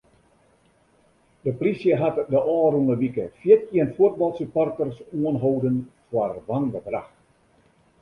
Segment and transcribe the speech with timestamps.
[1.47, 5.75] De plysje hat de ôfrûne wike fjirtjin fuotbalsupporters oanholden
[6.07, 7.11] foar wangedrach.